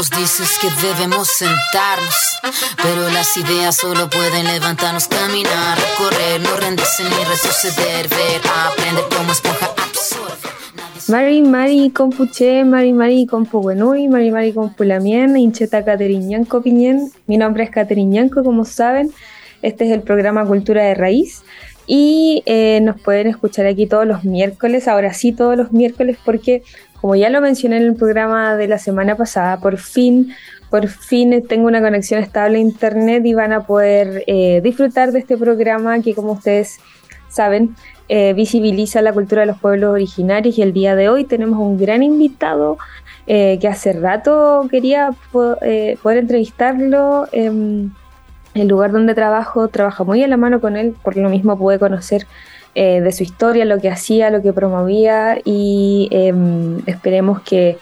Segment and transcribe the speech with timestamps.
[0.00, 2.40] nos dices que debemos sentarnos,
[2.82, 9.30] pero las ideas solo pueden levantarnos, caminar, correr, no rendirse ni retroceder, ver, aprender como
[9.30, 10.38] esponja absorber.
[11.08, 17.12] Mari Mari Compuche, Mari Mari Compuguenui, Mari Mari Compulamien, Incheta Cateriñanco Piñén.
[17.26, 19.10] Mi nombre es Cateriñanco, como saben.
[19.60, 21.42] Este es el programa Cultura de Raíz.
[21.86, 26.62] Y eh, nos pueden escuchar aquí todos los miércoles, ahora sí todos los miércoles, porque
[27.00, 30.34] como ya lo mencioné en el programa de la semana pasada, por fin,
[30.68, 35.20] por fin tengo una conexión estable a internet y van a poder eh, disfrutar de
[35.20, 36.78] este programa que como ustedes
[37.28, 37.74] saben
[38.08, 41.78] eh, visibiliza la cultura de los pueblos originarios y el día de hoy tenemos un
[41.78, 42.76] gran invitado
[43.26, 47.28] eh, que hace rato quería poder entrevistarlo.
[47.32, 47.92] en
[48.54, 51.78] el lugar donde trabajo, trabaja muy a la mano con él, por lo mismo pude
[51.78, 52.26] conocer
[52.74, 57.78] de su historia, lo que hacía, lo que promovía y em, esperemos que,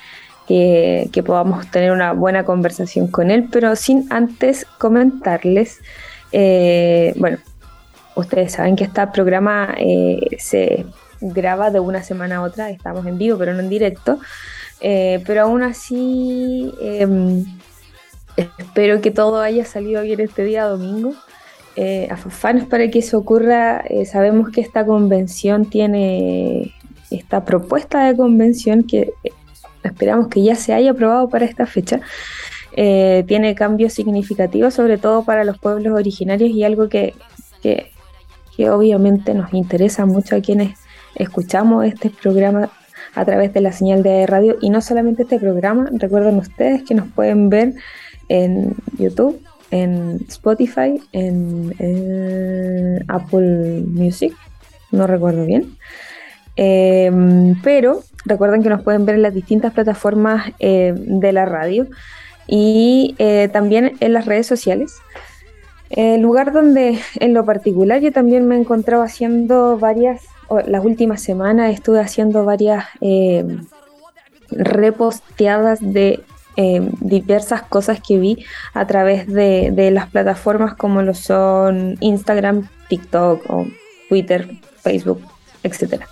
[0.47, 5.81] que, podamos tener una buena conversación con él, pero sin antes comentarles,
[6.33, 7.39] bueno,
[8.19, 10.87] Ustedes saben que este programa eh, se
[11.21, 14.19] graba de una semana a otra, estamos en vivo, pero no en directo.
[14.81, 17.45] Eh, pero aún así, em,
[18.37, 21.15] espero que todo haya salido bien este día domingo.
[21.81, 26.75] Eh, a fans para que eso ocurra, sabemos que esta convención tiene
[27.11, 29.13] esta propuesta de convención que
[29.85, 32.01] esperamos que ya se haya aprobado para esta fecha.
[32.75, 37.15] tiene cambios significativos, sobre todo para los pueblos originarios y algo que,
[37.63, 37.93] que
[38.59, 40.77] que obviamente nos interesa mucho a quienes
[41.15, 42.69] escuchamos este programa
[43.15, 46.95] a través de la señal de radio y no solamente este programa, recuerden ustedes que
[46.95, 47.75] nos pueden ver
[48.29, 49.41] en YouTube,
[49.71, 54.35] en Spotify, en, Apple Music,
[54.91, 55.77] no recuerdo bien,
[56.57, 61.87] em, pero recuerden que nos pueden ver en las distintas plataformas eh, de la radio
[62.47, 64.95] y eh, también en las redes sociales.
[65.91, 70.23] El lugar donde en lo particular yo también me encontraba haciendo varias,
[70.67, 73.45] las últimas semanas estuve haciendo varias eh,
[74.51, 76.21] reposteadas de
[76.61, 83.45] eh, diversas cosas que vi a través de, las plataformas como lo son Instagram, TikTok
[84.09, 85.21] Twitter, Facebook,
[85.63, 86.03] etc.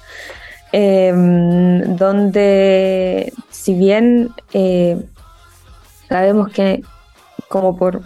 [0.71, 4.97] Em, donde si bien eh,
[6.09, 6.85] sabemos que
[7.49, 8.03] como por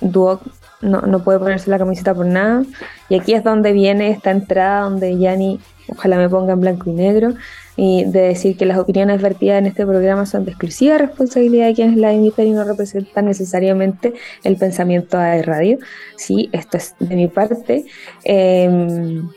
[0.00, 0.40] Duoc
[0.80, 2.62] no, no puede ponerse la camiseta por nada.
[3.10, 5.60] Y aquí es donde viene esta entrada donde Yanni,
[5.90, 7.34] ojalá me ponga en blanco y negro,
[7.76, 11.74] y de decir que las opiniones vertidas en este programa son de exclusiva responsabilidad de
[11.74, 14.12] quienes la imitan y no representan necesariamente
[14.44, 15.78] el pensamiento de radio.
[16.16, 17.86] Sí, esto es de mi parte.
[18.24, 19.28] Em,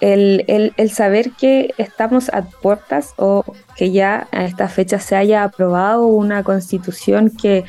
[0.00, 3.44] el, el, el, saber que estamos a puertas o
[3.76, 7.64] que ya a esta fecha se haya aprobado una constitución que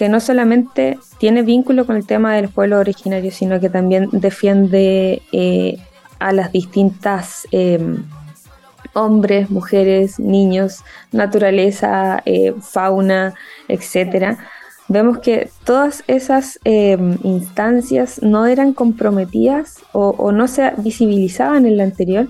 [0.00, 5.20] que no solamente tiene vínculo con el tema del pueblo originario, sino que también defiende
[5.30, 5.76] eh,
[6.20, 8.04] a las distintas em,
[8.94, 13.34] hombres, mujeres, niños, naturaleza, eh, fauna,
[13.68, 14.38] etcétera.
[14.88, 21.84] Vemos que todas esas em, instancias no eran comprometidas o, no se visibilizaban en la
[21.84, 22.28] anterior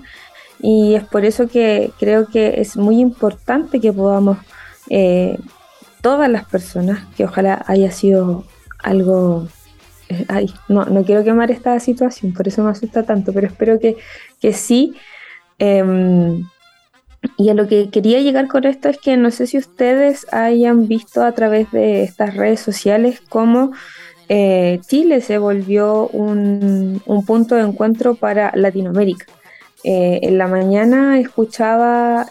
[0.59, 4.37] y es por eso que creo que es muy importante que podamos
[4.89, 5.39] eh,
[6.01, 8.43] todas las personas, que ojalá haya sido
[8.79, 9.47] algo...
[10.11, 13.79] Eh, ay, no, no quiero quemar esta situación, por eso me asusta tanto, pero espero
[13.79, 13.95] que,
[14.41, 14.93] que sí.
[15.57, 16.43] Em,
[17.37, 20.87] y a lo que quería llegar con esto es que no sé si ustedes hayan
[20.87, 23.71] visto a través de estas redes sociales cómo
[24.27, 29.27] eh, Chile se volvió un, un, punto de encuentro para Latinoamérica.
[29.83, 32.27] Eh, en la mañana escuchaba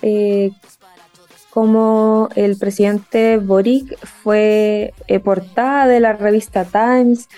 [1.51, 7.29] como el presidente Boric fue eh, portada de la revista Times.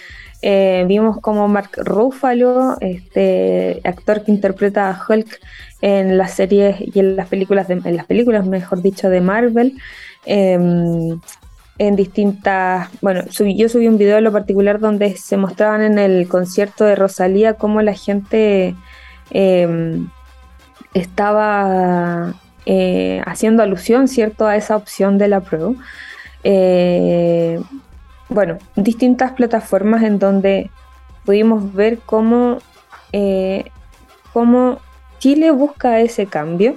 [0.43, 5.41] Eh, vimos como Mark Ruffalo, este actor que interpreta a Hulk
[5.81, 9.79] en las series y en las películas, en las películas, mejor dicho, de Marvel.
[10.25, 11.21] Em,
[11.79, 16.29] en distintas, bueno, yo subí un video en lo particular donde se mostraban en el
[16.29, 18.77] concierto de Rosalía cómo la gente
[19.31, 20.09] em,
[20.95, 22.35] estaba
[22.67, 25.73] eh, haciendo alusión, ¿cierto?, a esa opción de la prueba.
[26.45, 27.61] Eh,
[28.29, 30.71] bueno, distintas plataformas en donde
[31.25, 32.59] pudimos ver cómo,
[33.13, 33.65] eh,
[34.33, 34.79] cómo
[35.19, 36.75] Chile busca ese cambio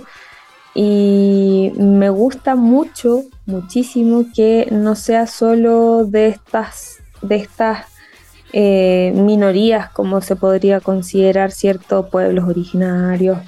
[0.74, 7.86] y me gusta mucho, muchísimo que no sea solo de estas, de estas
[8.54, 13.40] minorías como se podría considerar ciertos pueblos originarios,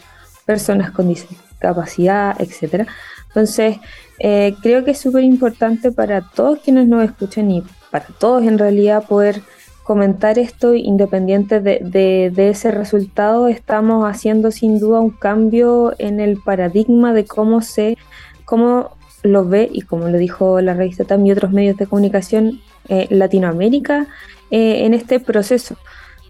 [0.46, 2.88] personas con discapacidad, etcétera,
[3.28, 3.78] Entonces,
[4.20, 8.58] eh, creo que es súper importante para todos quienes nos escuchan y para todos en
[8.58, 9.42] realidad poder
[9.84, 13.48] comentar esto independiente de, ese resultado.
[13.48, 17.98] Estamos haciendo sin duda un cambio en el paradigma de cómo se,
[18.44, 22.60] cómo lo ve y como lo dijo la revista también y otros medios de comunicación
[22.90, 24.08] eh, Latinoamérica
[24.52, 25.78] eh, en este proceso.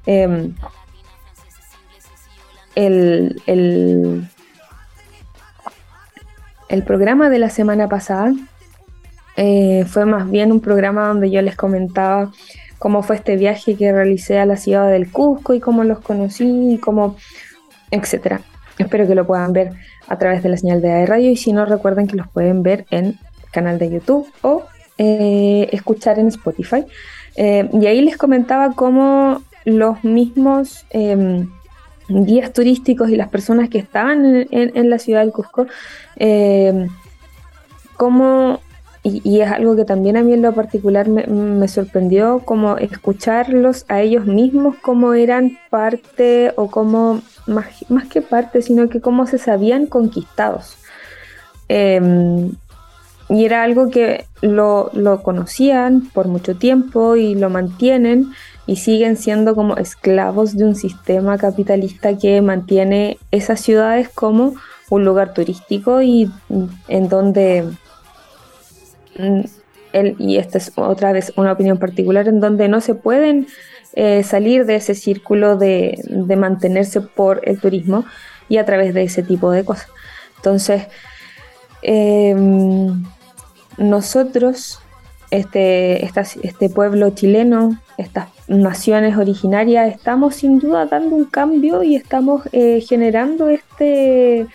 [0.06, 0.54] Em,
[2.76, 4.30] el, el,
[6.70, 8.34] el programa de la semana pasada
[9.36, 12.32] eh, fue más bien un programa donde yo les comentaba
[12.80, 16.74] cómo fue este viaje que realicé a la ciudad del Cusco y cómo los conocí
[16.74, 17.16] y cómo,
[17.92, 18.42] etcétera.
[18.78, 19.72] Espero que lo puedan ver
[20.08, 22.86] a través de la señal de radio y si no recuerden que los pueden ver
[22.92, 23.18] en
[23.52, 24.64] canal de YouTube o
[24.98, 26.86] eh, escuchar en Spotify.
[27.36, 31.50] Eh, y ahí les comentaba cómo los mismos em,
[32.08, 35.68] guías turísticos y las personas que estaban en, la ciudad del Cusco,
[36.16, 36.88] eh,
[37.96, 38.62] como,
[39.04, 44.02] y, es algo que también a mí en lo particular me, sorprendió, como escucharlos a
[44.02, 49.38] ellos mismos como eran parte o como, más, más que parte, sino que cómo se
[49.38, 50.78] sabían conquistados.
[51.70, 52.52] Em,
[53.30, 58.32] y era algo que lo, lo, conocían por mucho tiempo y lo mantienen
[58.68, 64.56] y siguen siendo como esclavos de un sistema capitalista que mantiene esas ciudades como
[64.90, 66.30] un lugar turístico y
[66.90, 67.64] en donde,
[69.18, 69.42] mm,
[70.20, 73.48] y esta es otra vez una opinión particular, en donde no se pueden
[73.94, 75.98] eh, salir de ese círculo de,
[76.38, 78.06] mantenerse por el turismo
[78.50, 79.88] y a través de ese tipo de cosas.
[80.36, 80.84] Entonces,
[81.82, 83.04] em,
[83.78, 84.80] nosotros,
[85.32, 92.44] este, este pueblo chileno, estas naciones originarias, estamos sin duda dando un cambio y estamos
[92.52, 94.48] eh, generando este,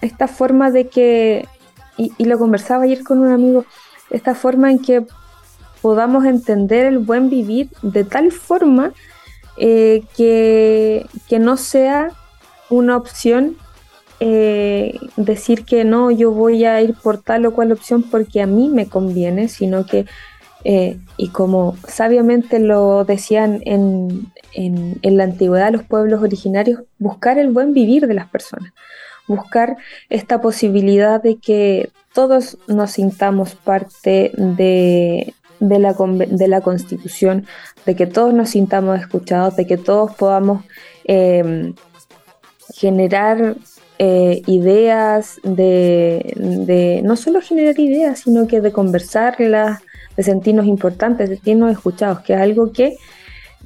[0.00, 1.48] esta forma de que,
[1.96, 3.64] y, lo conversaba ayer con un amigo,
[4.10, 5.04] esta forma en que
[5.82, 8.92] podamos entender el buen vivir de tal forma
[9.56, 12.10] eh, que, que, no sea
[12.70, 13.56] una opción
[14.20, 18.46] eh, decir que no, yo voy a ir por tal o cual opción porque a
[18.46, 20.06] mí me conviene, sino que
[20.68, 24.32] eh, y como sabiamente lo decían en,
[25.04, 28.72] la antigüedad los pueblos originarios, buscar el buen vivir de las personas,
[29.28, 29.76] buscar
[30.08, 37.46] esta posibilidad de que todos nos sintamos parte de, la, de la constitución,
[37.84, 40.64] de que todos nos sintamos escuchados, de que todos podamos
[41.04, 41.74] em,
[42.74, 43.54] generar
[44.00, 49.80] eh, ideas, de, de, no solo generar ideas, sino que de conversarlas,
[50.16, 52.96] de sentirnos importantes, de sentirnos escuchados, que es algo que,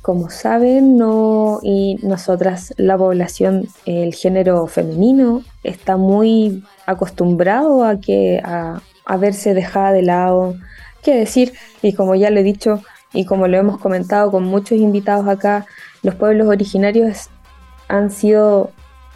[0.02, 8.40] como saben, no, y nosotras, la población, el género femenino, está muy acostumbrado a que
[8.44, 8.80] a,
[9.18, 10.54] verse dejada de lado.
[11.02, 11.52] Qué decir,
[11.82, 12.80] y como ya lo he dicho,
[13.12, 15.66] y como lo hemos comentado con muchos invitados acá,
[16.02, 17.28] los pueblos originarios
[17.88, 18.70] han sido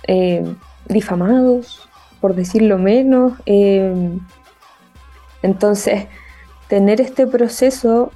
[0.09, 0.45] eh,
[0.89, 1.89] difamados,
[2.21, 3.35] por decirlo menos.
[3.47, 4.19] Eh,
[5.43, 6.07] entonces,
[6.69, 8.13] tener este proceso,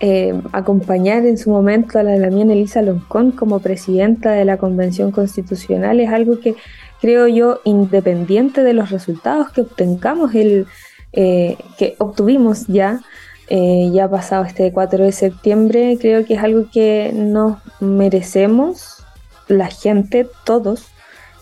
[0.00, 5.12] eh, acompañar en su momento a la Lamien Elisa Loncón como presidenta de la Convención
[5.12, 6.56] Constitucional es algo que
[7.00, 10.66] creo yo, independiente de los resultados que obtengamos, el,
[11.12, 13.02] eh, que obtuvimos ya,
[13.48, 19.04] eh, ya pasado este 4 de septiembre, creo que es algo que nos merecemos,
[19.48, 20.86] la gente, todos,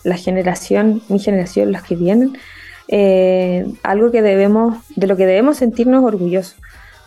[0.03, 2.33] la generación, mi generación, los que vienen,
[2.87, 6.55] eh, algo que debemos, de lo que debemos sentirnos orgullosos,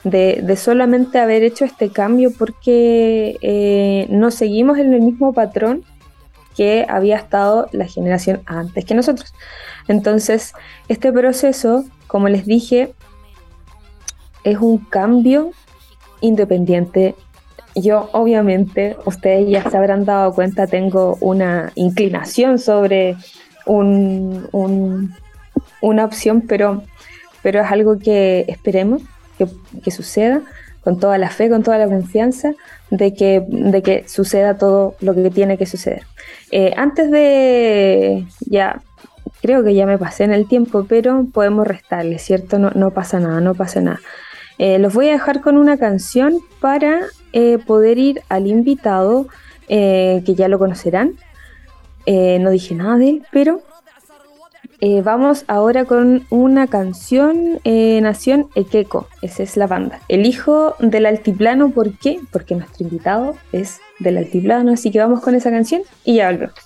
[0.04, 5.84] de, solamente haber hecho este cambio porque eh, no seguimos en el mismo patrón
[6.56, 9.34] que había estado la generación antes que nosotros.
[9.88, 10.54] Entonces,
[10.88, 12.94] este proceso, como les dije,
[14.44, 15.50] es un cambio
[16.20, 17.14] independiente.
[17.74, 23.16] Yo, obviamente, ustedes ya se habrán dado cuenta, tengo una inclinación sobre
[23.66, 25.14] un,
[25.86, 26.82] una opción, pero,
[27.42, 29.02] pero es algo que esperemos
[29.82, 30.42] que, suceda
[30.82, 32.54] con toda la fe, con toda la confianza
[32.90, 36.02] de que, de que suceda todo lo que tiene que suceder.
[36.50, 38.82] Eh, antes de, ya,
[39.42, 42.58] creo que ya me pasé en el tiempo, pero podemos restarle, ¿cierto?
[42.58, 44.00] No, no pasa nada, no pasa nada.
[44.58, 47.00] Eh, los voy a dejar con una canción para
[47.32, 49.28] eh, poder ir al invitado,
[49.68, 51.14] que ya lo conocerán.
[52.06, 53.62] no dije nada de él, pero
[54.80, 60.00] eh, vamos ahora con una canción, eh, Nación Equeco, esa es la banda.
[60.08, 62.20] El hijo del altiplano, ¿por qué?
[62.30, 66.65] Porque nuestro invitado es del altiplano, así que vamos con esa canción y ya volvemos.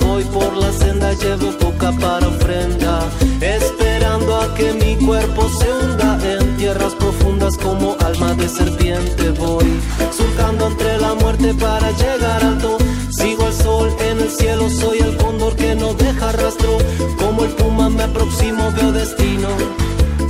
[0.00, 3.08] Voy por la senda, llevo poca para ofrenda.
[3.40, 9.30] Esperando a que mi cuerpo se hunda en tierras profundas como alma de serpiente.
[9.30, 9.80] Voy
[10.16, 12.78] surcando entre la muerte para llegar alto.
[13.10, 16.78] Sigo al sol en el cielo, soy el cóndor que no deja rastro.
[17.18, 19.48] Como el puma me aproximo, veo destino.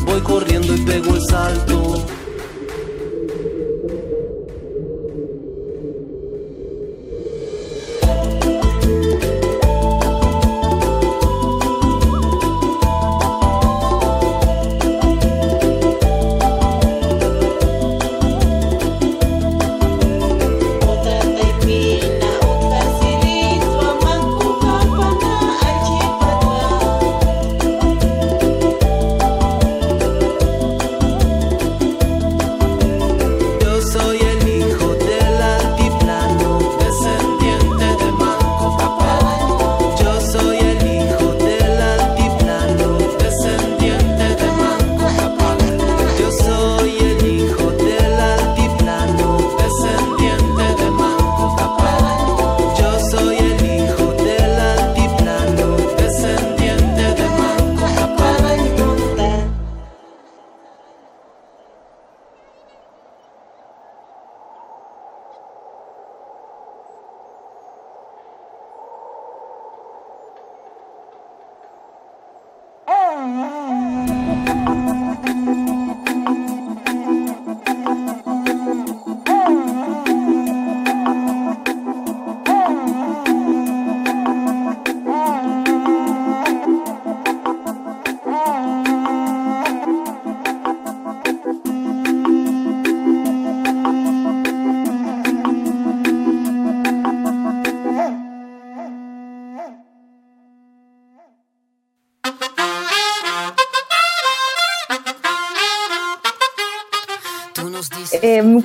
[0.05, 2.07] Voy corriendo y pego el salto.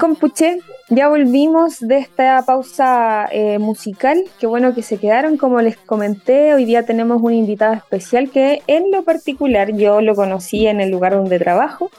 [0.04, 4.22] Compuche, ya volvimos de esta pausa eh, musical.
[4.38, 5.38] Qué bueno que se quedaron.
[5.38, 10.14] Como les comenté, hoy día tenemos un invitado especial que en lo particular yo lo
[10.14, 11.90] conocí en el lugar donde trabajo.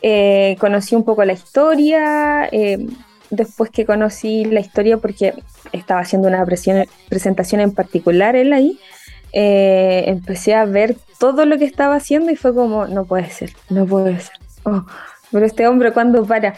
[0.00, 2.48] Eh, conocí un poco la historia.
[2.52, 2.86] eh,
[3.30, 5.34] después que conocí la historia, porque
[5.72, 6.46] estaba haciendo una
[7.08, 8.78] presentación en particular él ahí,
[9.32, 13.50] eh, empecé a ver todo lo que estaba haciendo y fue como, no puede ser,
[13.70, 14.36] no puede ser.
[14.62, 14.84] Oh,
[15.32, 16.54] pero este hombre, ¿cuándo para?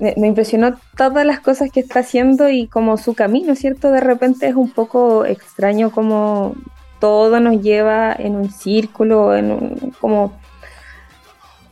[0.00, 3.92] Me, impresionó todas las cosas que está haciendo y como su camino, ¿cierto?
[3.92, 6.54] De repente es un poco extraño como
[6.98, 10.32] todo nos lleva en un círculo, en un, como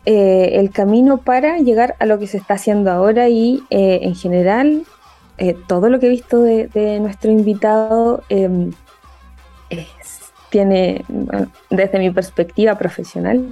[0.04, 4.14] eh, el camino para llegar a lo que se está haciendo ahora y eh, en
[4.14, 4.84] general
[5.38, 10.18] eh, todo lo que he visto de, nuestro invitado es
[10.50, 11.04] tiene,
[11.70, 13.50] desde mi perspectiva profesional,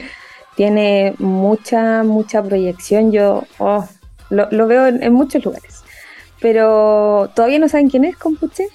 [0.56, 3.12] tiene mucha, mucha proyección.
[3.12, 3.86] Yo oh,
[4.30, 5.82] lo, veo en, muchos lugares.
[6.40, 8.68] Pero todavía no saben quién es Compuche.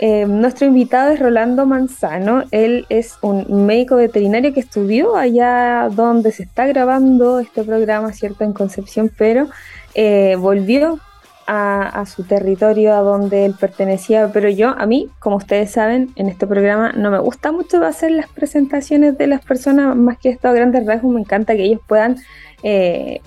[0.00, 2.44] Eh, nuestro invitado es Rolando Manzano.
[2.50, 8.44] Él es un médico veterinario que estudió allá donde se está grabando este programa, ¿cierto?
[8.44, 9.48] En Concepción, pero
[9.94, 11.00] eh, volvió
[11.48, 14.30] a, a su territorio a donde él pertenecía.
[14.32, 18.12] Pero yo, a mí, como ustedes saben, en este programa no me gusta mucho hacer
[18.12, 21.12] las presentaciones de las personas, más que esto a grandes rasgos.
[21.12, 22.18] Me encanta que ellos puedan
[22.62, 23.20] eh,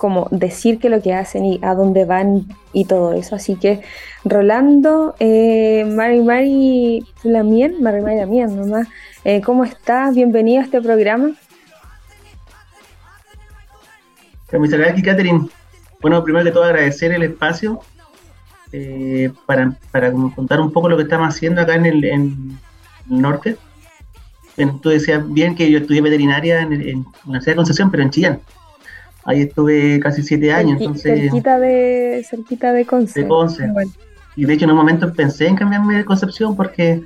[0.00, 3.36] como decir que lo que hacen y a dónde van y todo eso.
[3.36, 3.82] Así que
[4.24, 8.88] Rolando, eh, Mari Mari Lamien, Mari Mari Lamien nomás,
[9.24, 10.14] eh, ¿cómo estás?
[10.14, 11.32] Bienvenido a este programa.
[14.52, 15.48] Muchas gracias, Catherine.
[16.00, 17.80] Bueno, primero que todo agradecer el espacio
[18.72, 22.58] eh, para, para contar un poco lo que estamos haciendo acá en el, en
[23.06, 23.58] norte.
[24.56, 27.90] Bien, tú decías bien que yo estudié veterinaria en, el- en la Universidad de Concepción,
[27.90, 28.40] pero en Chillán.
[29.24, 33.20] Ahí estuve casi siete años, Cerqui- entonces, cerquita de cerquita de Conce.
[33.22, 33.66] De Conce.
[33.68, 33.92] Bueno,
[34.36, 37.02] y de hecho en un momento pensé en cambiarme de Concepción porque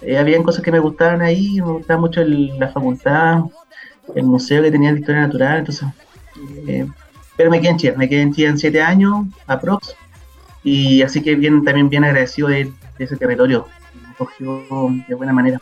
[0.00, 3.40] eh, habían cosas que me gustaban ahí, me gustaba mucho el- la facultad,
[4.14, 5.86] el museo que tenía de historia natural, entonces,
[6.66, 6.86] eh,
[7.36, 9.94] pero me quedé en Chillán, me quedé en Chillán siete años, aprox,
[10.64, 12.64] y así que bien, también bien agradecido de,
[12.98, 13.66] de ese territorio,
[14.08, 14.62] me cogió
[15.06, 15.60] de buena manera.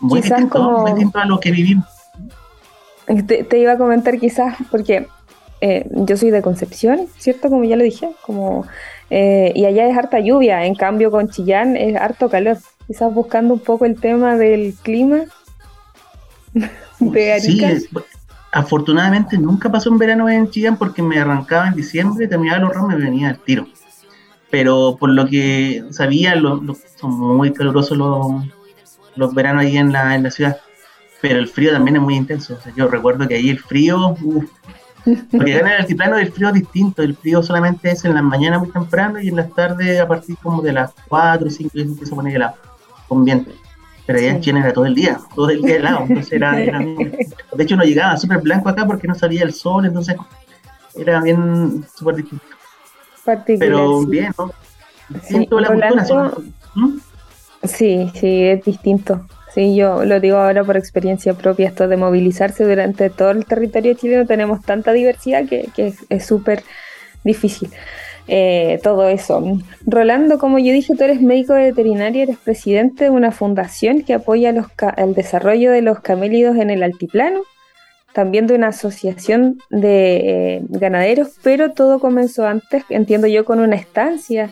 [0.00, 1.86] Muy distinto, como- muy distinto a lo que vivimos.
[3.26, 5.06] te, te iba a comentar quizás, porque
[5.66, 7.48] eh, yo soy de Concepción, ¿cierto?
[7.48, 8.66] Como ya lo dije, como,
[9.10, 12.58] eh, y allá es harta lluvia, en cambio con Chillán es harto calor.
[12.86, 15.20] Quizás buscando un poco el tema del clima
[17.00, 17.80] de Sí, Arica.
[18.52, 22.92] afortunadamente nunca pasó un verano en Chillán porque me arrancaba en diciembre, terminaba los ramos
[22.92, 23.66] y me venía al tiro.
[24.50, 28.26] Pero por lo que sabía, lo- lo- son muy calurosos los,
[29.16, 30.58] los veranos ahí en la, en la ciudad.
[31.20, 32.54] Pero el frío también es muy intenso.
[32.54, 34.44] O sea, yo recuerdo que ahí el frío, uf,
[35.30, 37.02] porque acá en el altiplano el frío es distinto.
[37.02, 40.36] El frío solamente es en las mañanas muy temprano y en las tardes a partir
[40.42, 42.54] como de las 4 o 5 ya se empieza a poner helado,
[43.08, 43.50] con viento.
[44.06, 44.42] Pero allá en Sí.
[44.42, 46.00] Chile era todo el día, todo el día helado.
[46.08, 49.86] Entonces era, era de hecho, no llegaba súper blanco acá porque no salía el sol,
[49.86, 50.16] entonces
[50.96, 52.44] era bien súper distinto.
[53.24, 53.68] particular.
[53.68, 54.06] Pero sí.
[54.10, 54.50] bien, ¿no?
[55.08, 56.30] Distinto Sí, la cultura.
[56.74, 56.98] ¿Mm?
[57.64, 59.26] Sí, sí, es distinto.
[59.54, 63.94] Sí, yo lo digo ahora por experiencia propia, esto de movilizarse durante todo el territorio
[63.94, 66.62] chileno, tenemos tanta diversidad que, es- súper
[67.22, 67.70] difícil.
[68.26, 69.44] eh, todo eso.
[69.86, 74.50] Rolando, como yo dije, tú eres médico veterinario, eres presidente de una fundación que apoya
[74.52, 77.42] los el desarrollo de los camélidos en el altiplano,
[78.14, 83.76] también de una asociación de eh, ganaderos, pero todo comenzó antes, entiendo yo, con una
[83.76, 84.50] estancia.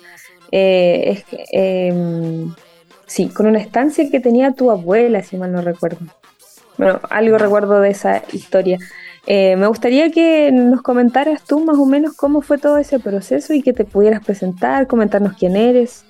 [0.53, 2.53] eh, em,
[3.13, 5.99] Sí, con una estancia que tenía tu abuela, si mal no recuerdo.
[6.79, 8.79] Bueno, algo recuerdo de esa historia.
[9.27, 13.53] Eh, me gustaría que nos comentaras tú más o menos cómo fue todo ese proceso
[13.53, 16.07] y que te pudieras presentar, comentarnos quién eres.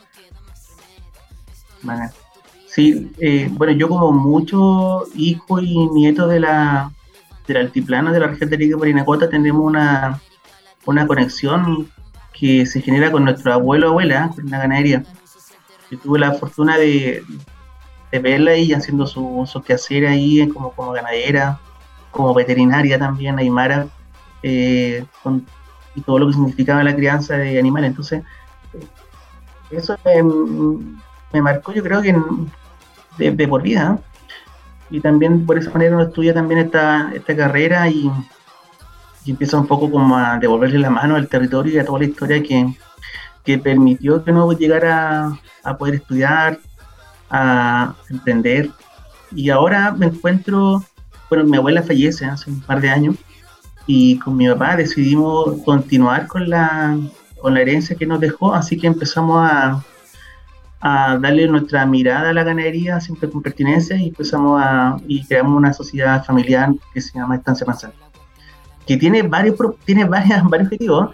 [2.67, 6.93] Sí, eh, bueno, yo como mucho hijo y nieto de la,
[7.49, 10.21] del altiplano de la región de Arica Parinacota tenemos una,
[10.87, 11.91] una conexión
[12.33, 15.03] que se genera con nuestro abuelo o abuela, con la ganadería.
[15.93, 17.23] Yo tuve la fortuna de,
[18.11, 21.61] verla ahí haciendo su- sus quehaceres ahí como, como ganadera,
[22.11, 23.89] como veterinaria también, Aymara,
[24.43, 25.05] eh,
[25.95, 27.91] y todo lo que significaba la crianza de animales.
[27.91, 28.23] Entonces,
[28.73, 28.87] eh,
[29.71, 29.95] eso
[31.31, 32.17] me, marcó, yo creo que
[33.19, 33.99] de, por vida.
[33.99, 34.97] ¿eh?
[34.97, 38.11] Y también por esa manera uno estudia también esta, esta carrera y,
[39.27, 42.07] y empieza un poco como a devolverle la mano al territorio y a toda la
[42.07, 42.75] historia que,
[43.45, 46.59] que permitió que uno llegara a poder estudiar,
[47.31, 48.71] a emprender.
[49.35, 50.83] Y ahora me encuentro,
[51.29, 53.17] bueno, mi abuela fallece hace un par de años
[53.87, 56.99] y con mi papá decidimos continuar con la,
[57.41, 59.83] con la herencia que nos dejó, así que empezamos a,
[60.81, 65.57] a darle nuestra mirada a la ganadería siempre con pertinencia y empezamos a y creamos
[65.57, 67.95] una sociedad familiar que se llama Estancia Manzana
[68.87, 71.11] que tiene varios tiene varias, varios objetivos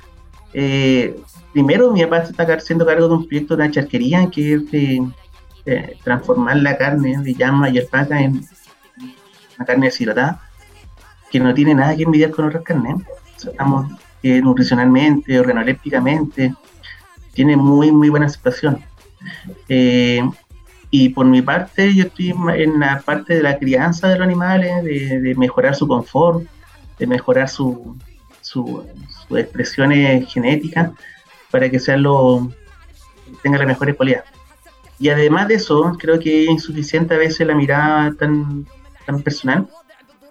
[0.52, 1.16] Eh,
[1.52, 5.06] primero mi papá está haciendo cargo de un proyecto de una charquería que es de,
[5.64, 8.44] de transformar la carne de llama y alpaca en
[9.56, 10.40] una carne deshidratada
[11.30, 12.96] que no tiene nada que envidiar con otras carnes.
[13.36, 13.90] Estamos
[14.22, 16.54] eh, nutricionalmente organolépticamente
[17.34, 18.80] tiene muy muy buena aceptación.
[19.68, 20.22] Eh,
[20.90, 24.82] y por mi parte, yo estoy en la parte de la crianza de los animales,
[24.82, 26.44] de, de mejorar su confort,
[26.98, 27.96] de mejorar su,
[28.48, 28.84] su-
[29.36, 30.90] expresiones genéticas
[31.50, 32.50] para que sean lo,
[33.42, 34.26] tengan las mejores cualidades.
[34.98, 38.66] y además de eso, creo que es insuficiente a veces la mirada tan,
[39.06, 39.66] tan personal.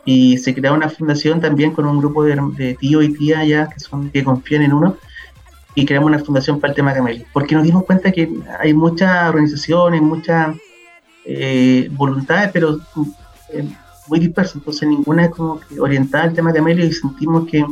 [0.06, 3.68] Y se crea una fundación también con un grupo de, de tíos y tías ya
[3.70, 4.96] que son que confían en uno
[5.76, 7.26] y creamos una fundación para el tema camello.
[7.34, 8.24] Porque nos dimos cuenta que
[8.60, 10.56] hay muchas organizaciones, muchas
[11.26, 12.80] eh, voluntades, pero
[13.54, 13.68] eh,
[14.08, 14.56] muy dispersas.
[14.56, 17.66] Entonces ninguna es como que orientada al tema camello y sentimos que,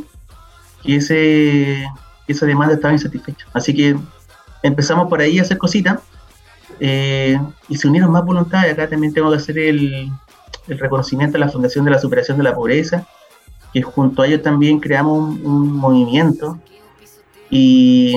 [0.85, 1.87] que ese,
[2.25, 3.45] que esa demanda estaba insatisfecha.
[3.53, 3.97] Así que
[4.63, 5.99] empezamos por ahí a hacer cositas
[6.79, 8.73] eh, y se unieron más voluntades.
[8.73, 10.09] Acá también tengo que hacer el,
[10.67, 13.07] el reconocimiento a la Fundación de la Superación de la Pobreza,
[13.73, 16.59] que junto a ellos también creamos un, un movimiento.
[17.49, 18.15] Y,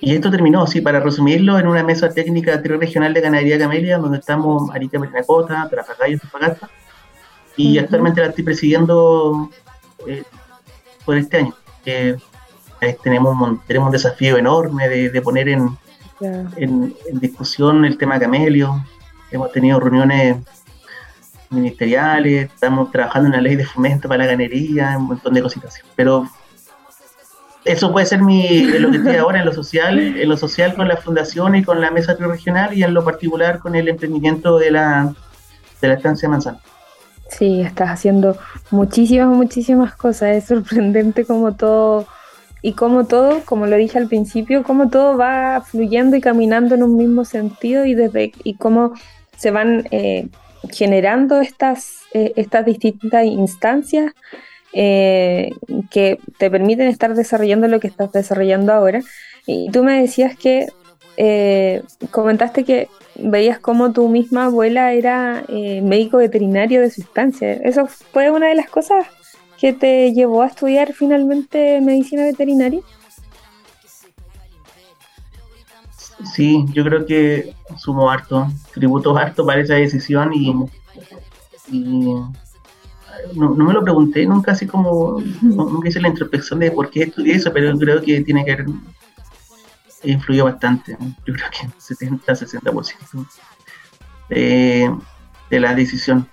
[0.00, 4.18] y esto terminó, sí, para resumirlo, en una mesa técnica triregional de ganadería camelia, donde
[4.18, 6.70] estamos Arica Perinacota, Trafacay y Antofagasta,
[7.56, 7.84] y Ujú.
[7.84, 9.50] actualmente la estoy presidiendo
[10.06, 10.22] eh,
[11.04, 11.54] por este año.
[11.84, 12.16] Que
[13.02, 15.76] tenemos, un tenemos un desafío enorme de, de poner en,
[16.20, 18.84] en, en discusión el tema camelio.
[19.30, 20.36] Hemos tenido reuniones
[21.50, 25.80] ministeriales, estamos trabajando en la ley de fomento para la ganería, un montón de cositas.
[25.96, 26.28] Pero
[27.64, 30.88] eso puede ser mi, lo que estoy ahora en lo social, en lo social con
[30.88, 34.70] la fundación y con la mesa regional y en lo particular con el emprendimiento de
[34.70, 35.12] la,
[35.80, 36.60] de la estancia Manzana.
[37.28, 38.36] Sí, estás haciendo
[38.70, 40.36] muchísimas, muchísimas cosas.
[40.36, 42.06] Es sorprendente como todo,
[42.60, 46.82] y como todo, como lo dije al principio, como todo va fluyendo y caminando en
[46.82, 48.94] un mismo sentido y desde y cómo
[49.36, 50.28] se van eh,
[50.72, 54.12] generando estas, eh, estas distintas instancias
[54.72, 55.50] eh,
[55.90, 59.02] que te permiten estar desarrollando lo que estás desarrollando ahora.
[59.46, 60.66] Y tú me decías que
[61.20, 67.54] eh, comentaste que veías cómo tu misma abuela era eh, médico veterinario de su instancia.
[67.54, 69.04] ¿Eso fue una de las cosas
[69.58, 72.82] que te llevó a estudiar finalmente medicina veterinaria?
[76.32, 80.54] Sí, yo creo que sumo harto, tributo harto para esa decisión y,
[83.34, 87.02] no, no me lo pregunté nunca así como, nunca hice la introspección de por qué
[87.02, 88.66] estudié eso, pero creo que tiene que haber
[90.04, 93.26] influyó bastante, yo creo que 70-60%
[94.28, 94.94] de,
[95.50, 96.28] de la decisión.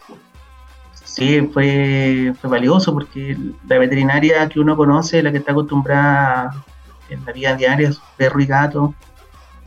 [1.04, 6.66] Sí, fue, fue valioso porque la veterinaria que uno conoce, la que está acostumbrada
[7.10, 8.92] en la vida diaria, sus perros y gatos,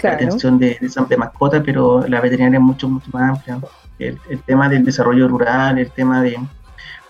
[0.02, 3.58] la atención de, de, de mascotas, pero la veterinaria es mucho, mucho más amplia.
[3.98, 6.38] El, el tema del desarrollo rural, el tema de...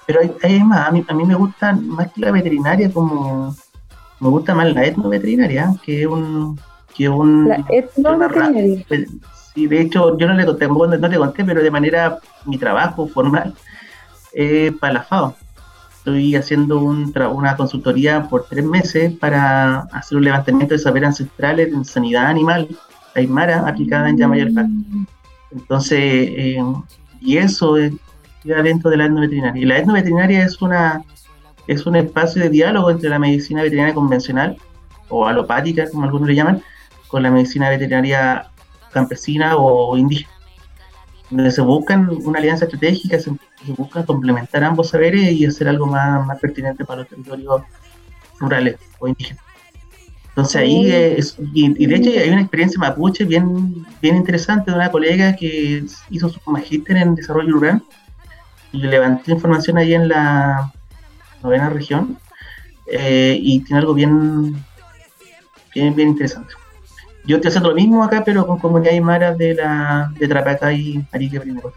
[0.06, 3.54] Pero hay, hay más, a mí, a mí me gusta más que la veterinaria como...
[4.20, 6.58] Me gusta más la etnoveterinaria, que es un...
[6.98, 8.84] Que un La tema ra- etnoveterinaria.
[9.54, 13.08] Sí, de hecho, yo no le conté, no te conté, pero de manera, mi trabajo
[13.08, 13.54] formal
[14.32, 15.34] es para la FAO.
[15.98, 21.08] Estoy haciendo un tra- una consultoría por tres meses para hacer un levantamiento de saberes
[21.08, 22.68] ancestrales en sanidad animal,
[23.14, 24.68] aymara, aplicada en llama y olfato.
[25.50, 26.62] Entonces, eh,
[27.20, 27.92] y eso es
[28.42, 29.60] queda dentro de la etnoveterinaria.
[29.60, 31.02] Y la etnoveterinaria es una
[31.66, 34.56] es un espacio de diálogo entre la medicina veterinaria convencional
[35.10, 36.62] o alopática, como algunos le llaman,
[37.08, 38.50] con la medicina veterinaria
[38.92, 40.30] campesina o indígena,
[41.30, 43.30] donde se buscan una alianza estratégica, se,
[43.66, 47.62] se busca complementar ambos saberes y hacer algo más, más pertinente para los territorios
[48.38, 49.44] rurales o indígenas.
[50.28, 54.76] Entonces ahí, es- y, y de hecho hay una experiencia mapuche bien, bien interesante de
[54.76, 57.82] una colega que hizo su magíster en desarrollo rural
[58.72, 60.72] y le levantó información ahí en la
[61.42, 62.18] novena región
[62.86, 64.64] eh, y tiene algo bien,
[65.74, 66.54] bien, bien interesante.
[67.28, 71.06] Yo estoy haciendo lo mismo acá, pero con comunidad aymara de la de Trapacá y
[71.12, 71.72] Arique primero.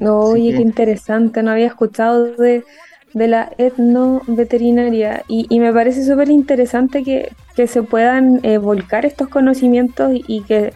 [0.00, 2.64] Oye, que- qué interesante, no había escuchado de,
[3.12, 9.04] de la etnoveterinaria y, y me parece súper interesante que, que se puedan eh, volcar
[9.06, 10.74] estos conocimientos y, y que,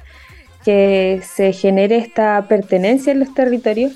[0.65, 3.95] que se genere esta pertenencia en los territorios,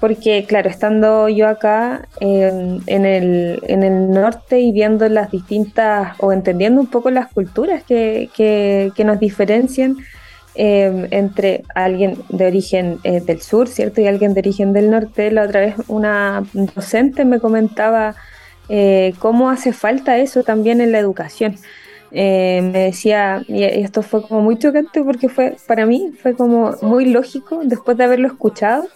[0.00, 6.16] porque claro, estando yo acá eh, en, el, en el norte y viendo las distintas
[6.18, 9.96] o entendiendo un poco las culturas que, que, que nos diferencian,
[10.60, 14.00] eh, entre alguien de origen eh, del sur, ¿cierto?
[14.00, 15.30] Y alguien de origen del norte.
[15.30, 18.16] La otra vez una docente me comentaba
[18.68, 21.56] eh, cómo hace falta eso también en la educación.
[22.10, 26.74] Eh, me decía, y esto fue como muy chocante porque fue, para mí, fue como
[26.82, 28.88] muy lógico después de haberlo escuchado.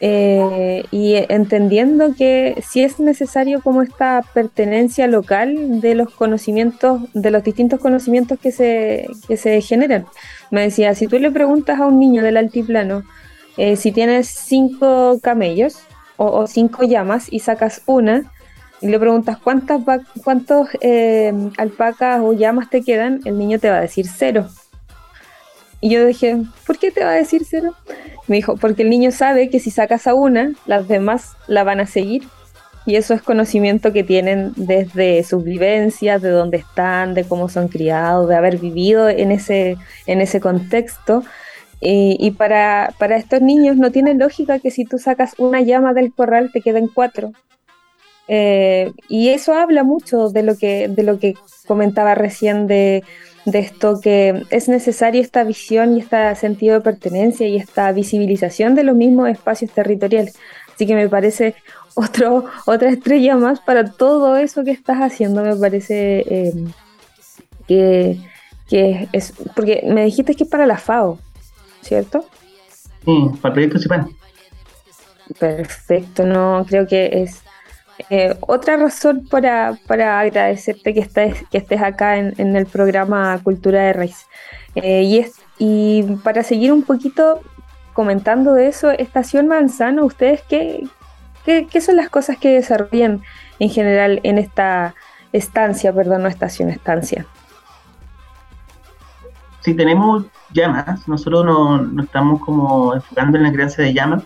[0.00, 7.30] Eh, y entendiendo que sí es necesario como esta pertenencia local de los conocimientos, de
[7.30, 10.06] los distintos conocimientos que se, que se generan.
[10.50, 13.04] Me decía, si tú le preguntas a un niño del altiplano
[13.56, 15.80] eh, si tienes cinco camellos
[16.16, 18.30] o, cinco llamas y sacas una,
[18.80, 19.82] y le preguntas cuántas
[20.24, 24.48] cuántos eh, alpacas o llamas te quedan, el niño te va a decir cero.
[25.80, 27.74] Y yo dije, ¿por qué te va a decir cero?
[28.26, 31.80] Me dijo, porque el niño sabe que si sacas a una, las demás la van
[31.80, 32.24] a seguir.
[32.86, 37.68] Y eso es conocimiento que tienen desde sus vivencias, de dónde están, de cómo son
[37.68, 41.22] criados, de haber vivido en ese, en ese contexto.
[41.82, 46.12] Y, para, para estos niños no tiene lógica que si tú sacas una llama del
[46.12, 47.32] corral te queden cuatro.
[48.28, 51.34] Eh, y eso habla mucho de lo que, de lo que
[51.66, 53.02] comentaba recién de,
[53.44, 58.74] de esto que es necesario esta visión y este sentido de pertenencia y esta visibilización
[58.74, 60.38] de los mismos espacios territoriales.
[60.74, 61.54] Así que me parece
[61.94, 65.42] otro, otra estrella más para todo eso que estás haciendo.
[65.42, 66.54] Me parece eh,
[67.66, 68.18] que,
[68.68, 69.32] que es.
[69.54, 71.18] Porque me dijiste que es para la FAO,
[71.82, 72.24] ¿cierto?
[73.04, 74.08] Sí, para el proyecto CIPAN.
[75.38, 77.42] Perfecto, no creo que es
[78.08, 83.92] eh, otra razón para, agradecerte que estés, que estés acá en, el programa Cultura de
[83.92, 84.26] Raíz.
[84.74, 87.40] Eh, y, es, y para seguir un poquito
[87.92, 90.88] comentando de eso, Estación Manzano, ¿ustedes qué,
[91.44, 93.22] qué, son las cosas que desarrollan
[93.58, 94.94] en general en esta
[95.32, 97.26] estancia, perdón, no estación, estancia?
[99.60, 104.22] Si tenemos llamas, nosotros nos no estamos como enfocando en la crianza de llamas.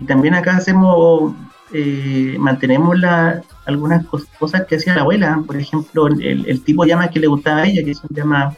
[0.00, 1.34] Y también acá hacemos
[1.72, 6.90] eh, mantenemos la, algunas cos- cosas que hacía la abuela, por ejemplo, el, tipo de
[6.90, 8.56] llama que le gustaba a ella, que son llamas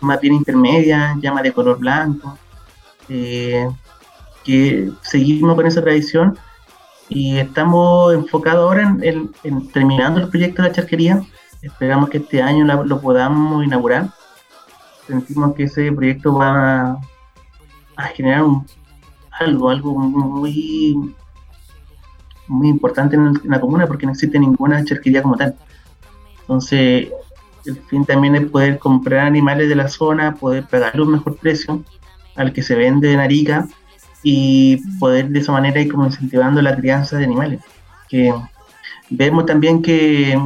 [0.00, 2.38] más bien intermedias, llamas de color blanco,
[3.08, 3.68] eh,
[4.44, 6.38] que seguimos con esa tradición
[7.08, 11.22] y estamos enfocados ahora en, en- terminando el proyecto de la charquería.
[11.62, 14.10] Esperamos que este año lo podamos inaugurar.
[15.06, 16.98] Sentimos que ese proyecto va
[17.96, 18.44] a, generar
[19.30, 21.14] algo, algo muy
[22.48, 25.54] muy importante en, la comuna porque no existe ninguna charquería como tal.
[26.40, 27.08] Entonces,
[27.64, 31.82] el fin también es poder comprar animales de la zona, poder pagarle un mejor precio
[32.36, 33.66] al que se vende en Arica
[34.22, 37.60] y poder de esa manera ir como incentivando la crianza de animales.
[38.08, 38.34] Que
[39.10, 40.38] vemos también que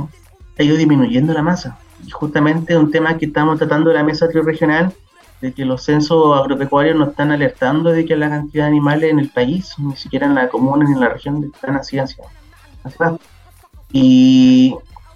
[0.58, 1.78] ha ido disminuyendo la masa.
[2.06, 4.92] Y justamente un tema que estamos tratando en la mesa triregional
[5.40, 9.18] de que los censos agropecuarios nos están alertando de que la cantidad de animales en
[9.20, 12.24] el país, ni siquiera en la comuna ni en la región, están así hacia.
[13.92, 14.74] Y,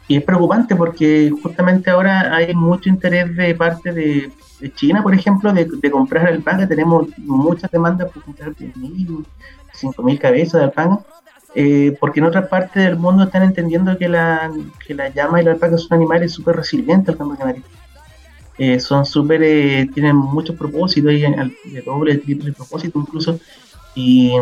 [0.08, 5.14] y es preocupante porque justamente ahora hay mucho interés de parte de, de China, por
[5.14, 6.66] ejemplo, de, de comprar alpaca.
[6.68, 9.24] Tenemos muchas demandas por comprar 10.000,
[9.74, 11.00] 5.000 cabezas de alpaca.
[11.54, 14.50] eh, porque en otras partes del mundo están entendiendo que la,
[14.86, 17.68] que la llama y la alpaca son animales súper resilientes al cambio climático
[18.58, 23.38] eh, son súper, eh, tienen muchos propósitos, y de doble, triple propósito incluso,
[23.94, 24.34] y,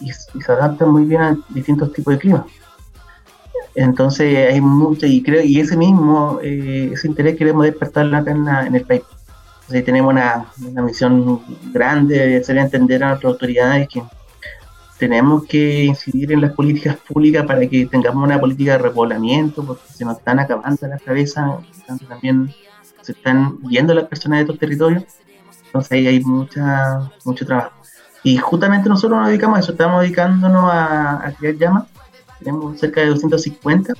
[0.00, 2.46] se adaptan muy bien a distintos tipos de clima.
[3.74, 8.48] Entonces hay mucho, y creo, y ese mismo, eh, ese interés queremos despertar acá en,
[8.48, 9.02] en el país.
[9.60, 11.40] Entonces tenemos una, una misión
[11.72, 14.02] grande de hacer entender a nuestras autoridades que
[14.98, 19.82] tenemos que incidir en las políticas públicas para que tengamos una política de repoblamiento, porque
[19.92, 21.60] se nos están acabando las cabezas,
[22.08, 22.52] también
[23.02, 25.04] se están yendo las personas de estos territorios,
[25.66, 27.72] entonces ahí hay mucha, mucho trabajo.
[28.22, 31.84] Y justamente nosotros nos dedicamos a eso, estamos dedicándonos a, a criar llamas,
[32.38, 33.92] tenemos cerca de 250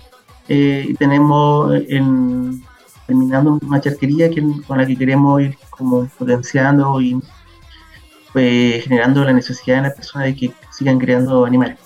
[0.48, 2.62] eh, y tenemos en,
[3.06, 7.20] terminando una charquería que, con la que queremos ir como potenciando y
[8.32, 11.78] pues, generando la necesidad de las personas de que sigan creando animales.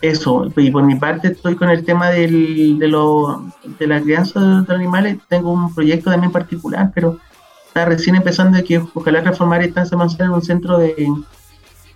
[0.00, 4.40] Eso, y por mi parte estoy con el tema del, de, lo, de la crianza
[4.40, 7.18] de, de animales, tengo un proyecto también particular, pero
[7.66, 10.94] está recién empezando que ojalá transformar Estancia Manzana en un centro de,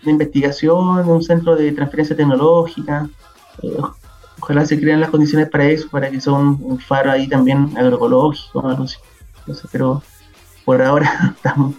[0.03, 3.09] de investigación, un centro de transferencia tecnológica,
[3.63, 3.77] eh,
[4.41, 8.67] ojalá se creen las condiciones para eso, para que sea un, faro ahí también agroecológico,
[8.67, 8.97] algo así.
[9.47, 10.03] No sé, pero
[10.65, 11.75] por ahora estamos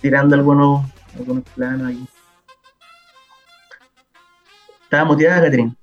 [0.00, 0.86] tirando algunos,
[1.16, 2.08] algunos planos ahí.
[4.88, 5.74] Estaba motivada, Catherine.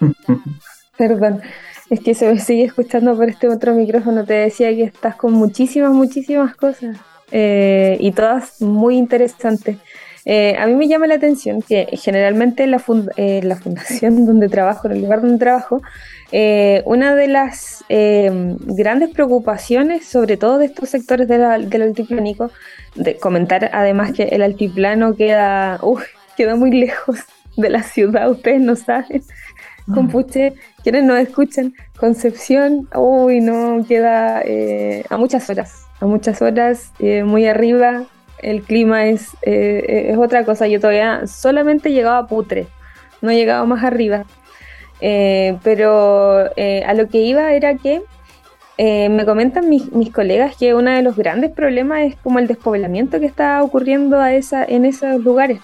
[0.98, 1.40] Perdón,
[1.88, 4.26] es que se me sigue escuchando por este otro micrófono.
[4.26, 6.98] Te decía que estás con muchísimas, muchísimas cosas
[7.32, 9.78] eh, y todas muy interesantes.
[10.26, 14.50] Eh, a mí me llama la atención que generalmente la, fund eh, la fundación donde
[14.50, 15.80] trabajo, en el lugar donde trabajo,
[16.32, 22.50] eh, una de las eh, grandes preocupaciones, sobre todo de estos sectores del altiplánico,
[22.94, 25.78] de comentar además que el altiplano queda,
[26.38, 27.18] queda muy lejos
[27.56, 29.22] de la ciudad, ustedes no saben.
[29.92, 35.70] Compuche, quienes nos escuchan, Concepción, uy, no, queda eh, a muchas horas,
[36.00, 38.04] a muchas horas, eh, muy arriba,
[38.40, 42.66] el clima es, eh, es otra cosa, yo todavía solamente llegaba a Putre,
[43.22, 44.24] no he llegado más arriba,
[45.00, 48.02] Eh, pero eh, a lo que iba era que
[48.78, 52.48] eh, me comentan mis, mis colegas que uno de los grandes problemas es como el
[52.48, 55.62] despoblamiento que está ocurriendo a esa, en esos lugares, eh,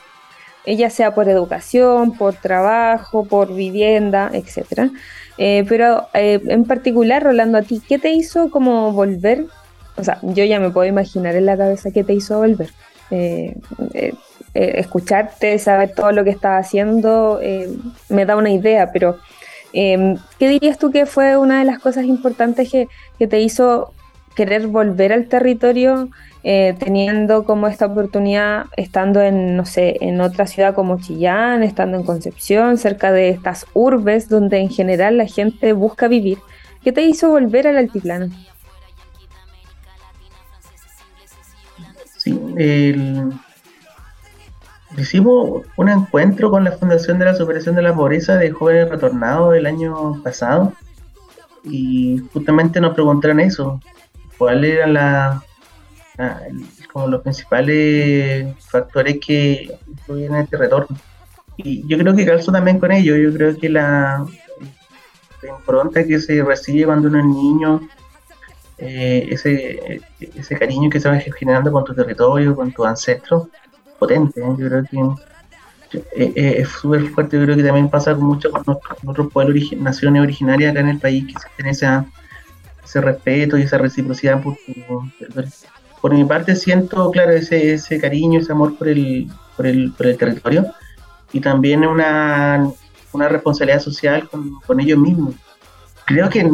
[0.67, 4.91] ya sea por educación, por trabajo, por vivienda, etc.
[5.37, 9.47] pero eh, en particular, Rolando, a ti, ¿qué te hizo como volver?
[9.97, 12.71] O sea, yo ya me puedo imaginar en la cabeza qué te hizo volver.
[13.11, 13.55] Eh,
[13.93, 14.15] eh,
[14.55, 17.69] eh, escucharte, saber todo lo que estás haciendo, eh,
[18.09, 19.19] me da una idea, pero
[19.73, 22.87] eh, ¿qué dirías tú que fue una de las cosas importantes que,
[23.19, 23.93] que te hizo
[24.35, 26.09] querer volver al territorio
[26.43, 31.97] eh, teniendo como esta oportunidad, estando en, no sé, en otra ciudad como Chillán, estando
[31.97, 36.39] en Concepción, cerca de estas urbes donde en general la gente busca vivir?
[36.83, 38.29] ¿Qué te hizo volver al altiplano?
[42.19, 42.39] Sí,
[44.99, 49.57] hicimos un encuentro con la Fundación de la Superación de la Pobreza de Jóvenes Retornados
[49.57, 50.75] el año pasado
[51.65, 53.81] y justamente nos preguntaron eso,
[54.39, 55.43] cuáles eran la,
[56.19, 60.97] el- como los principales factores que influyen en este retorno.
[61.57, 64.25] Y yo creo que calzo también con ello, yo creo que la,
[65.43, 67.89] impronta que se recibe cuando uno es niño,
[68.79, 73.49] eh, ese, ese cariño que se va generando con tu territorio, con tus ancestros,
[73.99, 74.41] potente.
[74.41, 74.55] ¿eh?
[74.59, 77.39] Yo creo que eh, es súper fuerte.
[77.39, 78.63] Yo creo que también pasa mucho con
[79.07, 82.05] otros, pueblos, origi- naciones originarias acá en el país que tienen esa,
[82.85, 85.51] ese respeto y esa reciprocidad por tu territorio.
[86.01, 90.07] Por mi parte, siento, claro, ese, ese cariño, ese amor por el, por el, por
[90.07, 90.67] el territorio
[91.33, 92.71] y también una,
[93.13, 95.35] una responsabilidad social con, con ellos mismos.
[96.05, 96.49] Creo que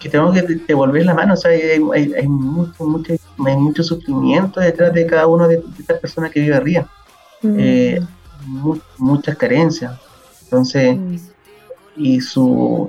[0.00, 3.14] que tengo que devolver la mano, o sea, hay, hay, hay mucho, mucho,
[3.44, 6.88] hay mucho sufrimiento detrás de cada una de, de estas personas que vive arriba,
[7.42, 8.00] eh,
[8.46, 9.98] mu- muchas carencias,
[10.44, 11.16] entonces, Mm.
[11.96, 12.88] y su,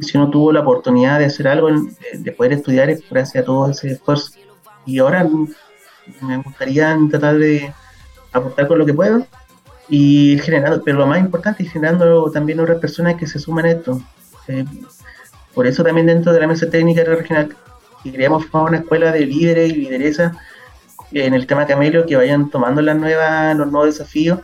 [0.00, 3.46] si uno tuvo la oportunidad de hacer algo, de, de poder estudiar es gracias a
[3.46, 4.32] todo ese esfuerzo,
[4.84, 5.28] y ahora
[6.22, 7.72] me gustaría tratar de
[8.32, 9.26] aportar con lo que puedo,
[9.88, 13.70] y generando, pero lo más importante es generando también otras personas que se suman a
[13.70, 14.00] esto.
[14.48, 14.64] Eh,
[15.54, 17.54] por eso también dentro de la mesa técnica regional
[18.02, 20.36] que queríamos formar una escuela de líderes y lideresas
[21.12, 24.40] en el tema camello que vayan tomando las nuevas, los nuevos desafíos,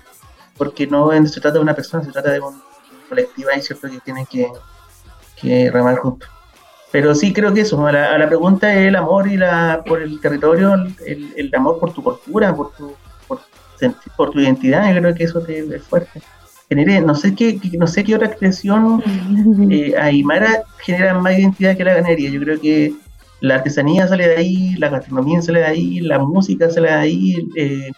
[0.57, 2.61] porque no se trata de una persona, se trata de un
[3.09, 3.91] colectivo ¿cierto?
[3.91, 4.49] Que tienen que,
[5.43, 6.29] que remar juntos.
[6.91, 9.83] Pero sí creo que eso, a la, a la pregunta es el amor y la
[9.87, 10.75] por el territorio,
[11.07, 12.95] el, el amor por tu cultura, por tu,
[13.27, 13.41] por,
[14.17, 16.21] por tu identidad, yo creo que eso te es fuerte.
[16.69, 19.03] Genere, no sé qué, no sé qué otra expresión
[19.71, 22.31] eh, Aymara genera más identidad que la ganadería.
[22.31, 22.95] Yo creo que
[23.41, 27.49] la artesanía sale de ahí, la gastronomía sale de ahí, la música sale de ahí,
[27.57, 27.91] eh,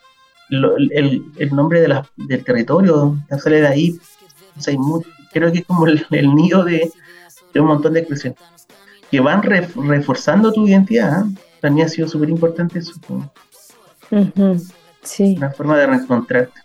[0.51, 3.99] lo- el, el nombre de la- del territorio sale de ahí.
[4.57, 5.03] O sea, hay mu-
[5.33, 6.91] creo que es como el, el nido de,
[7.55, 8.39] de un montón de expresiones
[9.11, 11.25] que van re- reforzando tu identidad.
[11.27, 11.35] ¿eh?
[11.61, 13.33] Para mí ha sido súper importante eso, como
[14.11, 14.61] Ujú,
[15.03, 16.61] Sí, una forma de reencontrarte,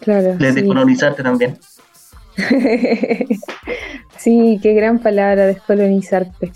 [0.00, 0.36] claro.
[0.36, 0.60] de sí.
[0.60, 1.58] decolonizarte también.
[4.18, 6.52] Sí, qué gran palabra, descolonizarte.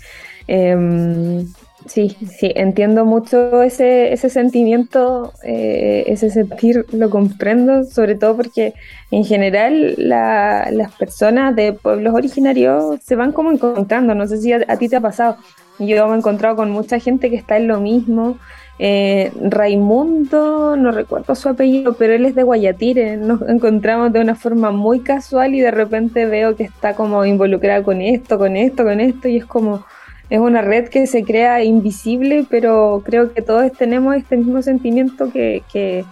[0.47, 1.47] Em,
[1.87, 8.73] sí, sí, entiendo mucho ese, ese sentimiento, eh, ese sentir, lo comprendo, sobre todo porque
[9.11, 14.51] en general la- las personas de pueblos originarios se van como encontrando, no sé si
[14.53, 15.37] a, a ti te ha pasado,
[15.79, 18.37] yo me he encontrado con mucha gente que está en lo mismo.
[18.77, 23.17] Eh, Raimundo, no recuerdo su apellido, pero él es de Guayatire.
[23.17, 27.83] Nos encontramos de una forma muy casual y de repente veo que está como involucrada
[27.83, 29.85] con esto, con esto, con esto, y es como,
[30.29, 35.31] es una red que se crea invisible, pero creo que todos tenemos este mismo sentimiento
[35.31, 36.05] que, que,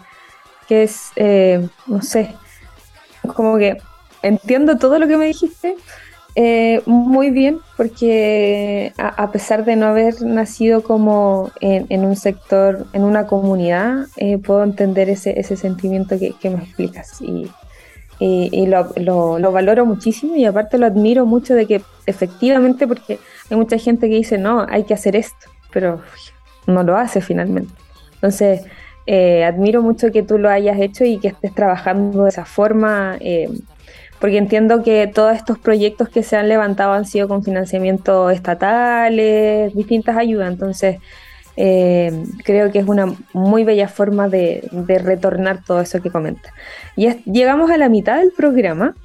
[0.67, 2.35] que es, eh, no sé,
[3.35, 3.77] como que
[4.21, 5.75] entiendo todo lo que me dijiste.
[6.35, 12.87] eh, muy bien, porque a, pesar de no haber nacido como en, en un sector,
[12.93, 17.49] en una comunidad, eh, puedo entender ese, ese sentimiento que, que me explicas y,
[18.19, 22.87] y- y lo, lo- lo valoro muchísimo y aparte lo admiro mucho de que efectivamente,
[22.87, 26.01] porque hay mucha gente que dice, no, hay que hacer esto, pero
[26.67, 27.73] no lo hace finalmente.
[28.15, 28.61] Entonces,
[29.05, 33.17] eh, admiro mucho que tú lo hayas hecho y que estés trabajando de esa forma.
[33.19, 33.49] eh,
[34.23, 39.75] porque entiendo que todos estos proyectos que se han levantado han sido con financiamiento estatales,
[39.75, 40.99] distintas ayudas, entonces
[41.57, 44.67] eh, creo que es una muy bella forma de,
[45.03, 46.53] retornar todo eso que comenta.
[46.95, 48.95] Y llegamos a la mitad del programa.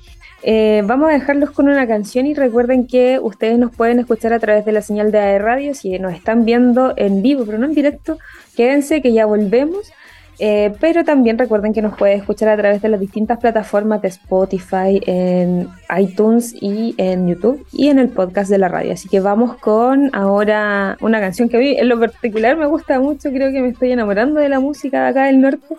[0.43, 4.39] Eh, vamos a dejarlos con una canción y recuerden que ustedes nos pueden escuchar a
[4.39, 7.67] través de la señal de AE Radio si nos están viendo en vivo, pero no
[7.67, 8.19] en directo.
[8.57, 9.93] Quédense que ya volvemos.
[10.41, 14.09] Eh, pero también recuerden que nos puede escuchar a través de las distintas plataformas de
[14.09, 15.69] Spotify, en
[15.99, 18.93] iTunes y en YouTube y en el podcast de la radio.
[18.93, 23.01] Así que vamos con ahora una canción que a mí en lo particular me gusta
[23.01, 25.75] mucho, creo que me estoy enamorando de la música de acá del norte,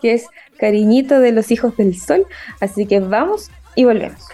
[0.00, 2.24] que es Cariñito de los Hijos del Sol.
[2.60, 4.28] Así que vamos y volvemos.